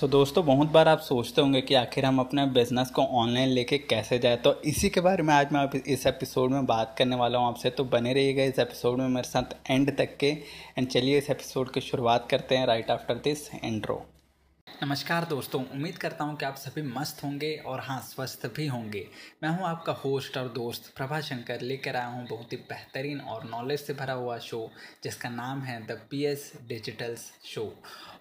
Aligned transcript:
तो 0.00 0.06
दोस्तों, 0.08 0.44
बहुत 0.46 0.70
बार 0.70 0.88
आप 0.88 1.00
सोचते 1.00 1.40
होंगे 1.40 1.60
कि 1.60 1.74
आखिर 1.74 2.04
हम 2.04 2.18
अपने 2.20 2.44
बिज़नेस 2.46 2.90
को 2.90 3.02
ऑनलाइन 3.20 3.48
लेके 3.48 3.78
कैसे 3.78 4.18
जाए। 4.18 4.36
तो 4.36 4.52
इसी 4.62 4.88
के 4.88 5.00
बारे 5.00 5.22
में 5.22 5.32
आज 5.34 5.52
मैं 5.52 5.80
इस 5.86 6.06
एपिसोड 6.06 6.50
में 6.50 6.66
बात 6.66 6.94
करने 6.98 7.16
वाला 7.16 7.38
हूँ 7.38 7.46
आपसे। 7.48 7.70
तो 7.70 7.84
बने 7.84 8.12
रहिएगा 8.12 8.44
इस 8.44 8.58
एपिसोड 8.58 8.98
में 8.98 9.08
मेरे 9.08 9.28
साथ 9.28 9.56
एंड 9.70 9.96
तक 9.98 10.16
के। 10.16 10.30
एंड 10.78 10.88
चलिए 10.88 11.18
इस 11.18 11.30
एपिसोड 11.30 11.70
की 11.70 11.80
शुरुआत 11.80 12.28
करते 12.30 12.56
हैं 12.56 12.66
राइट 12.66 12.90
आफ्टर 12.90 13.14
दिस 13.14 13.48
एंड्रो 13.54 14.02
नमस्कार 14.82 15.24
दोस्तों, 15.24 15.62
उम्मीद 15.64 15.96
करता 15.98 16.24
हूँ 16.24 16.36
कि 16.36 16.44
आप 16.44 16.54
सभी 16.54 16.82
मस्त 16.84 17.22
होंगे 17.24 17.54
और 17.66 17.80
हाँ 17.80 17.98
स्वस्थ 18.00 18.44
भी 18.56 18.66
होंगे। 18.66 19.04
मैं 19.42 19.50
हूँ 19.50 19.66
आपका 19.66 19.92
होस्ट 19.94 20.36
और 20.38 20.48
दोस्त 20.48 20.92
प्रभा 20.96 21.20
शंकर 21.20 21.60
लेकर 21.60 21.96
आया 21.96 22.06
हूँ 22.06 22.26
बहुत 22.28 22.52
ही 22.52 22.56
बेहतरीन 22.70 23.20
और 23.20 23.44
नॉलेज 23.44 23.80
से 23.80 23.94
भरा 23.94 24.14
हुआ 24.14 24.36
शो 24.38 24.60
जिसका 25.04 25.28
नाम 25.28 25.62
है 25.62 25.80
the 25.86 25.98
P 26.10 26.22
S 26.24 26.52
digitals 26.68 27.30
show 27.44 27.64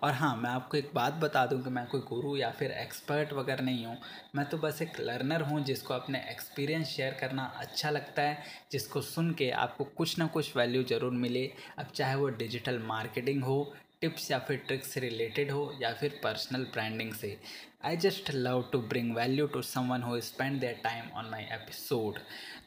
और 0.04 0.14
हाँ 0.14 0.36
मैं 0.38 0.50
आपको 0.50 0.78
एक 0.78 0.92
बात 0.96 1.14
बता 1.14 1.46
दूँ 1.46 1.62
कि 1.64 1.70
मैं 1.70 1.86
कोई 1.88 2.02
गुरु 2.10 2.36
या 2.38 2.52
फिर 2.52 2.72
एक्सपर्ट 2.72 3.34
वगैरह 3.34 3.64
नहीं 3.64 3.86
हूँ। 3.86 3.98
मैं 4.36 4.46
तो 4.46 4.58
बस 4.58 4.82
एक 4.82 5.00
लर्नर 5.00 5.42
हूँ, 5.42 5.64
जिसको 5.64 5.94
अपने 5.94 6.20
एक्सपीरियंस 6.32 6.88
शेयर 6.88 7.18
करना 7.22 7.44
अच्छा 7.58 7.90
लगता 7.90 8.22
है, 8.22 8.38
जिसको 8.72 9.02
सुन 9.04 9.32
के 9.34 9.50
आपको 9.52 9.84
कुछ 9.98 10.18
ना 10.20 10.28
कुछ 10.28 10.56
वैल्यू 10.58 10.84
ज़रूर 10.86 11.12
मिले। 11.14 11.50
अब 11.80 11.92
चाहे 11.96 12.16
वो 12.16 12.28
डिजिटल 12.30 12.80
मार्केटिंग 12.80 13.44
हो 13.44 13.74
टिप्स 14.02 14.30
या 14.32 14.40
फिर 14.40 14.58
ट्रिक्स 14.58 14.92
से 14.92 15.00
रिलेटेड 15.00 15.52
हो 15.52 15.78
या 15.82 15.94
फिर 15.94 16.20
पर्सनल 16.24 16.64
ब्रांडिंग 16.74 17.14
से। 17.14 17.38
I 17.86 17.98
just 17.98 18.32
love 18.34 18.64
to 18.72 18.80
bring 18.84 19.16
value 19.16 19.48
to 19.48 19.62
someone 19.62 20.02
who 20.02 20.20
spend 20.22 20.60
their 20.60 20.80
time 20.84 21.10
on 21.16 21.30
my 21.32 21.44
episode 21.54 22.20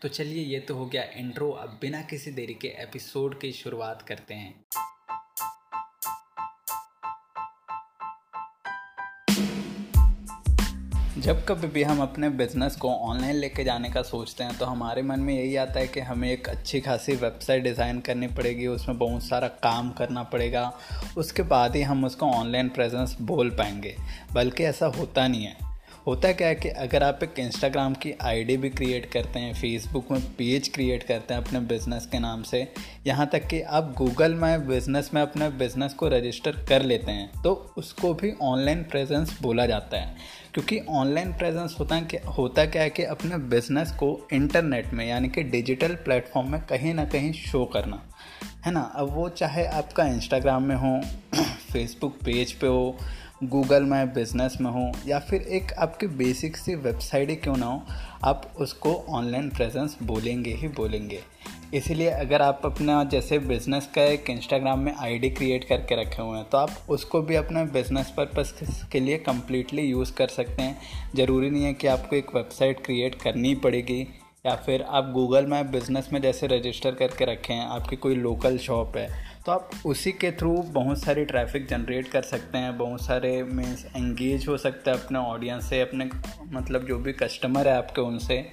तो 0.02 0.08
चलिए, 0.08 0.44
ये 0.44 0.60
तो 0.60 0.74
हो 0.74 0.86
गया 0.86 1.02
इंट्रो 1.16 1.50
अब 1.52 1.78
बिना 1.80 2.02
किसी 2.02 2.30
देरी 2.32 2.54
के 2.54 2.68
एपिसोड 2.82 3.40
की 3.40 3.52
शुरुआत 3.52 4.02
करते 4.02 4.34
हैं। 4.34 4.54
जब 11.18 11.44
कभी 11.44 11.66
भी 11.66 11.82
हम 11.82 12.00
अपने 12.02 12.28
बिज़नेस 12.30 12.76
को 12.76 12.90
ऑनलाइन 12.90 13.36
लेके 13.36 13.64
जाने 13.64 13.90
का 13.90 14.02
सोचते 14.02 14.44
हैं 14.44 14.56
तो 14.58 14.66
हमारे 14.66 15.02
मन 15.02 15.20
में 15.20 15.34
यही 15.34 15.56
आता 15.56 15.80
है 15.80 15.86
कि 15.86 16.00
हमें 16.00 16.30
एक 16.30 16.48
अच्छी 16.48 16.80
खासी 16.80 17.12
वेबसाइट 17.12 17.62
डिज़ाइन 17.62 18.00
करनी 18.00 18.26
पड़ेगी, 18.26 18.66
उसमें 18.66 18.98
बहुत 18.98 19.22
सारा 19.22 19.48
काम 19.48 19.90
करना 19.90 20.22
पड़ेगा, 20.22 20.72
उसके 21.16 21.42
बाद 21.42 21.76
ही 21.76 21.82
हम 21.82 22.04
उसको 22.04 22.26
ऑनलाइन 22.26 22.68
प्रेजेंस 22.68 23.16
बोल 23.20 23.50
पाएँगे। 23.50 23.96
बल्कि 24.32 24.64
ऐसा 24.64 24.86
होता 24.86 25.26
नहीं 25.28 25.44
है। 25.44 25.67
होता 26.08 26.32
क्या 26.32 26.48
है 26.48 26.54
कि 26.54 26.68
अगर 26.68 27.02
आप 27.02 27.22
एक 27.22 27.38
इंस्टाग्राम 27.38 27.94
की 27.94 28.12
आईडी 28.22 28.56
भी 28.56 28.68
क्रिएट 28.70 29.06
करते 29.06 29.38
हैं 29.38 29.52
फेसबुक 29.54 30.10
में 30.10 30.20
पेज 30.36 30.68
क्रिएट 30.68 31.02
करते 31.02 31.34
हैं 31.34 31.40
अपने 31.40 31.60
बिज़नेस 31.60 32.06
के 32.06 32.18
नाम 32.18 32.42
से, 32.42 32.72
यहाँ 33.06 33.26
तक 33.26 33.46
कि 33.46 33.60
आप 33.60 33.92
गूगल 33.98 34.34
में 34.34 34.68
बिज़नेस 34.68 35.10
में 35.14 35.20
अपने 35.22 35.48
बिज़नेस 35.48 35.94
को 35.94 36.08
रजिस्टर 36.08 36.52
कर 36.68 36.82
लेते 36.82 37.12
हैं 37.12 37.42
तो 37.42 37.52
उसको 37.76 38.14
भी 38.14 38.32
ऑनलाइन 38.42 38.82
प्रेजेंस 38.84 39.38
बोला 39.42 39.66
जाता 39.66 40.00
है। 40.00 40.16
क्योंकि 40.54 40.80
ऑनलाइन 40.90 41.32
प्रेजेंस 41.32 41.76
होता 41.80 41.94
है 41.94 42.04
कि, 42.04 42.16
होता 42.16 42.66
क्या 42.66 42.82
है 42.82 42.90
कि 42.90 43.04
अपने 43.04 43.38
बिज़नेस 43.50 43.92
को 43.92 44.28
इंटरनेट 44.32 44.92
में, 44.92 45.06
यानी 45.06 45.28
कि 45.28 45.42
डिजिटल 45.42 45.94
प्लेटफॉर्म 45.94 46.52
में 46.52 46.60
कहीं 46.60 46.94
ना 46.94 47.04
कहीं 47.04 47.32
शो 47.32 47.64
करना, 47.64 48.02
है 48.66 48.72
ना? 48.72 48.80
अब 48.80 49.14
वो 49.14 49.28
चाहे 49.28 49.66
आपका 49.66 50.04
इंस्टाग्राम 50.06 50.62
में 50.62 50.76
हो 50.76 51.00
फेसबुक 51.72 52.16
पेज 52.24 52.52
पे 52.52 52.66
हो 52.66 52.96
गूगल 53.40 53.82
में, 53.82 54.12
बिज़नेस 54.14 54.56
में 54.60 54.70
हो, 54.70 54.90
या 55.06 55.18
फिर 55.18 55.42
एक 55.42 55.72
आपकी 55.72 56.06
बेसिक 56.18 56.56
सी 56.56 56.74
वेबसाइट 56.76 57.28
ही 57.30 57.36
क्यों 57.36 57.56
ना 57.56 57.66
हो, 57.66 57.82
आप 58.24 58.52
उसको 58.60 58.94
ऑनलाइन 59.08 59.48
प्रेजेंस 59.50 59.96
बोलेंगे 60.02 60.54
ही 60.54 60.68
बोलेंगे। 60.68 61.20
इसीलिए 61.74 62.08
अगर 62.10 62.42
आप 62.42 62.62
अपना 62.64 63.02
जैसे 63.04 63.38
बिज़नेस 63.38 63.88
का 63.94 64.02
एक 64.02 64.30
इंस्टाग्राम 64.30 64.80
में 64.80 64.94
आईडी 64.94 65.30
क्रिएट 65.30 65.64
करके 65.64 66.00
रखे 66.02 66.22
हुए 66.22 66.36
हैं 66.36 66.48
तो 66.50 66.58
आप 66.58 66.70
उसको 66.88 67.20
भी 67.22 67.34
अपने 67.34 67.64
बिज़नेस 67.72 68.12
पर्पज़ 68.16 68.52
के 68.92 69.00
लिए 69.00 69.18
कम्प्लीटली 69.18 69.82
यूज़ 69.82 70.12
कर 70.12 70.28
सकते 70.28 70.62
हैं। 70.62 70.78
ज़रूरी 71.16 71.50
नहीं 71.50 71.64
है 71.64 71.72
कि 71.74 71.86
आपको 71.86 72.16
एक 72.16 72.34
वेबसाइट 72.34 72.84
क्रिएट 72.84 73.14
करनी 73.14 73.54
पड़ेगी, 73.54 74.00
या 74.46 74.54
फिर 74.56 74.82
आप 74.82 75.10
गूगल 75.12 75.46
मैप 75.46 75.66
बिज़नेस 75.66 76.08
में 76.12 76.20
जैसे 76.22 76.46
रजिस्टर 76.46 76.94
करके 76.94 77.24
रखे 77.24 77.52
हैं, 77.52 77.66
आपकी 77.66 77.96
कोई 77.96 78.14
लोकल 78.16 78.58
शॉप 78.58 78.96
है 78.96 79.08
तो 79.48 79.52
आप 79.52 79.70
उसी 79.86 80.10
के 80.12 80.30
थ्रू 80.30 80.50
बहुत 80.72 80.98
सारी 80.98 81.24
ट्रैफ़िक 81.24 81.66
जनरेट 81.68 82.08
कर 82.08 82.22
सकते 82.22 82.58
हैं, 82.58 82.76
बहुत 82.78 83.00
सारे 83.00 83.30
मीन्स 83.42 83.84
एंगेज 83.86 84.46
हो 84.48 84.56
सकते 84.56 84.90
हैं 84.90 84.98
अपने 84.98 85.18
ऑडियंस 85.18 85.68
से, 85.70 85.80
अपने 85.80 86.08
मतलब 86.52 86.84
जो 86.84 86.98
भी 86.98 87.12
कस्टमर 87.12 87.68
है 87.68 87.76
आपके 87.76 88.00
उनसे, 88.00 88.44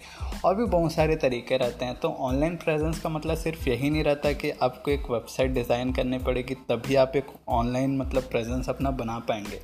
और 0.45 0.55
भी 0.55 0.65
बहुत 0.65 0.91
सारे 0.91 1.15
तरीके 1.15 1.57
रहते 1.57 1.85
हैं। 1.85 1.95
तो 1.95 2.09
ऑनलाइन 2.09 2.55
प्रेजेंस 2.55 2.99
का 2.99 3.09
मतलब 3.09 3.37
सिर्फ़ 3.37 3.69
यही 3.69 3.89
नहीं 3.89 4.03
रहता 4.03 4.31
कि 4.31 4.51
आपको 4.51 4.91
एक 4.91 5.11
वेबसाइट 5.11 5.51
डिज़ाइन 5.51 5.93
करनी 5.93 6.17
पड़ेगी, 6.19 6.55
तभी 6.69 6.95
आप 6.95 7.15
एक 7.15 7.33
ऑनलाइन 7.49 7.97
मतलब 7.97 8.23
प्रेजेंस 8.23 8.69
अपना 8.69 8.91
बना 8.93 9.19
पाएँगे। 9.19 9.61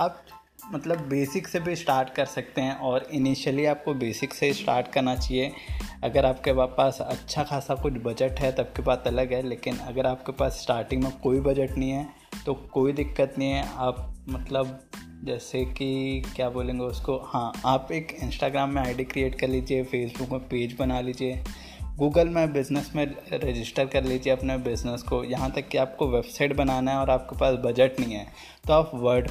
आप 0.00 0.24
मतलब 0.72 1.06
बेसिक 1.08 1.48
से 1.48 1.60
भी 1.60 1.74
स्टार्ट 1.76 2.08
कर 2.14 2.26
सकते 2.26 2.60
हैं 2.60 2.74
और 2.78 3.06
इनिशियली 3.12 3.64
आपको 3.66 3.94
बेसिक 3.94 4.34
से 4.34 4.52
स्टार्ट 4.52 4.88
करना 4.88 5.14
चाहिए। 5.16 5.52
अगर 6.04 6.26
आपके 6.26 6.52
पास 6.52 6.98
अच्छा 7.00 7.42
खासा 7.42 7.74
कुछ 7.74 7.92
बजट 8.04 8.40
है, 8.40 8.52
तब 8.52 8.72
की 8.76 8.82
बात 8.82 9.06
अलग 9.06 9.32
है, 9.32 9.42
लेकिन 9.42 9.76
अगर 9.78 10.06
आपके 10.06 10.32
पास 10.32 10.60
स्टार्टिंग 10.62 11.02
में 11.02 11.12
कोई 11.22 11.40
बजट 11.40 11.76
नहीं 11.78 11.90
है 11.90 12.08
तो 12.46 12.54
कोई 12.72 12.92
दिक्कत 12.92 13.34
नहीं 13.38 13.50
है। 13.50 13.64
आप 13.76 14.14
मतलब 14.28 14.78
जैसे 15.24 15.64
कि 15.66 16.22
क्या 16.36 16.48
बोलेंगे 16.50 16.84
उसको? 16.84 17.16
हाँ 17.26 17.52
आप 17.66 17.88
एक 17.92 18.16
इंस्टाग्राम 18.22 18.70
में 18.70 18.82
आईडी 18.82 19.04
क्रिएट 19.04 19.38
कर 19.40 19.48
लीजिए 19.48 19.82
फेसबुक 19.84 20.30
में 20.30 20.48
पेज 20.48 20.76
बना 20.78 21.00
लीजिए 21.00 21.42
गूगल 21.98 22.28
में 22.28 22.52
बिज़नेस 22.52 22.90
में 22.96 23.04
रजिस्टर 23.34 23.86
कर 23.86 24.04
लीजिए 24.04 24.32
अपने 24.32 24.56
बिज़नेस 24.58 25.02
को। 25.02 25.22
यहाँ 25.24 25.50
तक 25.50 25.68
कि 25.68 25.78
आपको 25.78 26.08
वेबसाइट 26.08 26.54
बनाना 26.56 26.90
है 26.90 26.98
और 26.98 27.10
आपके 27.10 27.38
पास 27.38 27.54
बजट 27.64 27.98
नहीं 28.00 28.14
है 28.14 28.26
तो 28.66 28.72
आप 28.72 28.90
वर्ड 28.94 29.30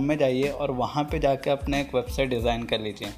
में 0.00 0.16
जाइए 0.18 0.48
और 0.50 0.70
वहाँ 0.72 1.04
पे 1.04 1.18
जाके 1.18 1.50
अपने 1.50 1.80
एक 1.80 1.94
वेबसाइट 1.94 2.30
डिज़ाइन 2.30 2.64
कर 2.64 2.80
लीजिए। 2.80 3.08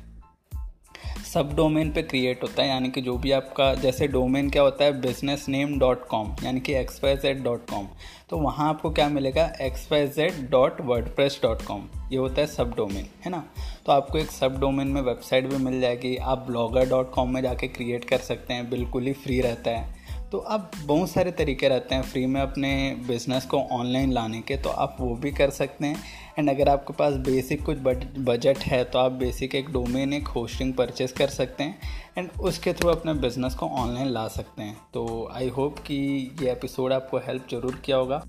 सब 1.25 1.55
डोमेन 1.57 1.91
पे 1.93 2.03
क्रिएट 2.03 2.43
होता 2.43 2.63
है, 2.63 2.69
यानी 2.69 2.89
कि 2.91 3.01
जो 3.01 3.17
भी 3.19 3.31
आपका, 3.33 3.75
जैसे 3.75 4.07
डोमेन 4.09 4.51
क्या 4.51 4.63
होता 4.63 4.85
है 4.85 5.01
बिज़नेस 5.01 5.49
नेम 5.49 5.79
डॉट 5.79 6.07
कॉम 6.09 6.35
यानी 6.45 6.61
कि 6.61 6.75
X 6.75 7.01
Y 7.05 7.17
Z 7.17 7.43
dot 7.45 7.69
com 7.71 7.89
तो 8.31 8.39
वहाँ 8.39 8.69
आपको 8.69 8.91
क्या 8.91 9.09
मिलेगा? 9.09 9.45
X 9.61 9.89
Y 9.93 10.07
Z 10.09 10.49
dot 10.51 10.81
WordPress 11.17 11.39
dot 11.43 11.63
com 11.63 11.89
ये 12.13 12.19
होता 12.19 12.41
है 12.41 12.47
सब 12.47 12.75
डोमेन, 12.77 13.07
है 13.25 13.31
ना? 13.31 13.45
तो 13.87 13.93
आपको 13.93 14.19
एक 14.19 14.31
सब 14.31 14.59
डोमेन 14.61 14.89
में 14.89 15.01
वेबसाइट 15.01 15.47
भी 15.47 15.57
मिल 15.65 15.81
जाएगी। 15.81 16.17
आप 16.17 16.47
ब्लॉगर 16.47 16.89
डॉट 16.89 17.11
कॉम 17.13 17.35
में 17.35 17.41
जाके 17.43 17.69
क्रिएट 17.69 18.05
कर 18.05 18.19
सकते 18.21 18.55
हैं, 18.55 18.69
बिल्कुल 18.71 19.07
ही 19.07 19.13
फ्री 19.15 19.41
रहता 19.41 19.71
है। 19.71 20.03
तो 20.33 20.39
आप 20.39 20.71
बहुत 20.85 21.11
सारे 21.11 21.31
तरीके 21.31 21.69
रहते 21.69 21.95
हैं 21.95 22.03
फ्री 22.03 22.25
में 22.27 22.41
अपने 22.41 22.71
बिज़नेस 23.09 23.45
को 23.47 23.59
ऑनलाइन 23.73 24.13
लाने 24.13 24.41
के 24.41 24.57
तो 24.57 24.69
आप 24.69 24.97
वो 25.01 25.15
भी 25.17 25.31
कर 25.33 25.51
सकते 25.51 25.87
हैं। 25.87 26.03
एंड 26.39 26.51
अगर 26.51 26.69
आपके 26.69 26.93
पास 26.93 27.15
बेसिक 27.27 27.65
कुछ 27.65 27.79
बजट 27.79 28.59
है 28.59 28.83
तो 28.85 28.99
आप 28.99 29.13
बेसिक 29.13 29.55
एक 29.55 29.71
डोमेन 29.73 30.13
एक 30.13 30.29
होस्टिंग 30.29 30.73
परचेस 30.75 31.13
कर 31.13 31.29
सकते 31.29 31.65
हैं। 31.65 31.79
एंड 32.19 32.31
उसके 32.41 32.73
थ्रू 32.73 32.91
अपने 32.91 33.15
बिज़नेस 33.21 33.55
को 33.55 33.67
ऑनलाइन 33.67 34.09
ला 34.09 34.27
सकते 34.31 34.63
हैं। 34.63 34.77
तो 34.95 35.29
आई 35.33 35.49
होप 35.49 35.79
कि 35.79 35.97
ये 36.43 36.51
एपिसोड 36.53 36.93
आपको 36.93 37.19
हेल्प 37.19 37.47
ज़रूर 37.51 37.81
किया 37.85 37.97
होगा। 37.97 38.23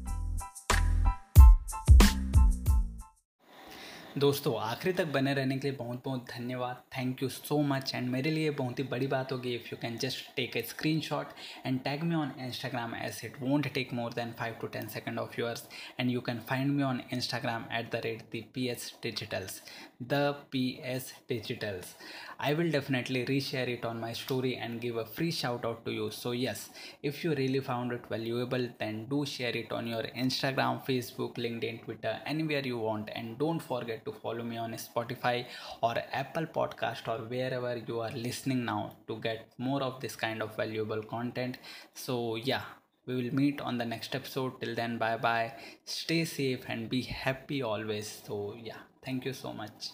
दोस्तों, 4.18 4.54
आखिरी 4.56 4.92
तक 4.94 5.06
बने 5.14 5.34
रहने 5.34 5.58
के 5.58 5.68
लिए 5.68 5.78
बहुत 5.78 6.02
बहुत 6.04 6.26
धन्यवाद। 6.30 6.76
Thank 6.98 7.22
you 7.24 7.28
so 7.30 7.58
much 7.62 7.92
and 7.96 8.08
मेरे 8.10 8.32
लिए 8.32 8.50
बहुत 8.60 8.78
ही 8.80 8.84
बड़ी 8.92 9.08
बात 9.08 9.32
होगी 9.32 9.54
if 9.56 9.68
you 9.72 9.78
can 9.82 9.98
just 10.02 10.36
take 10.36 10.56
a 10.58 10.62
screenshot 11.08 11.34
and 11.66 11.80
tag 11.84 12.04
me 12.04 12.16
on 12.16 12.32
Instagram 12.40 12.96
as 12.96 13.24
it 13.26 13.40
won't 13.42 13.68
take 13.74 13.94
more 13.94 14.14
than 14.14 14.32
five 14.40 14.54
to 14.62 14.68
ten 14.76 14.88
second 14.88 15.20
of 15.20 15.40
yours 15.40 15.68
and 16.00 16.12
you 16.12 16.22
can 16.22 16.40
find 16.50 16.72
me 16.72 16.84
on 16.84 17.02
Instagram 17.14 17.66
at 17.80 17.92
the 17.92 18.02
rate 18.06 18.22
the 18.36 18.44
P 18.54 18.68
S 18.68 18.94
digitals 19.04 19.62
the 20.04 20.14
P 20.52 20.64
S 20.86 21.14
digitals 21.30 21.96
I 22.42 22.54
will 22.54 22.72
definitely 22.72 23.24
reshare 23.42 23.70
it 23.70 23.86
on 23.86 23.98
my 23.98 24.14
story 24.14 24.52
and 24.54 24.80
give 24.82 25.00
a 25.00 25.04
free 25.16 25.32
shout 25.32 25.66
out 25.66 25.84
to 25.86 25.92
you 25.92 26.10
so 26.12 26.34
yes 26.34 26.70
if 27.06 27.26
you 27.26 27.34
really 27.34 27.60
found 27.68 27.94
it 27.94 28.12
valuable 28.12 28.66
then 28.80 29.06
do 29.10 29.24
share 29.26 29.58
it 29.58 29.74
on 29.74 29.88
your 29.88 30.12
Instagram 30.16 30.80
Facebook 30.88 31.40
LinkedIn 31.64 31.78
Twitter 31.86 32.24
anywhere 32.44 32.68
you 32.68 32.78
want 32.80 33.10
and 33.10 33.38
don't 33.38 33.62
forget 33.62 34.04
to 34.06 34.14
follow 34.14 34.44
me 34.44 34.58
on 34.58 34.72
Spotify 34.74 35.46
or 35.82 35.96
Apple 36.12 36.46
Podcast 36.46 37.08
or 37.08 37.24
wherever 37.26 37.76
you 37.78 38.00
are 38.00 38.12
listening 38.12 38.66
now 38.66 38.96
to 39.08 39.18
get 39.18 39.48
more 39.58 39.82
of 39.84 40.00
this 40.02 40.16
kind 40.16 40.42
of 40.42 40.56
valuable 40.56 41.04
content. 41.04 41.58
So, 41.94 42.36
yeah 42.36 42.64
we 43.06 43.16
will 43.16 43.34
meet 43.34 43.62
on 43.62 43.78
the 43.78 43.86
next 43.86 44.16
episode. 44.16 44.60
Till 44.60 44.76
then 44.76 44.98
bye 44.98 45.18
bye 45.18 45.54
stay 45.86 46.26
safe 46.26 46.66
and 46.68 46.90
be 46.90 47.02
happy 47.02 47.62
always. 47.62 48.22
So 48.26 48.56
yeah 48.62 48.82
thank 49.04 49.26
you 49.26 49.34
so 49.34 49.54
much 49.54 49.92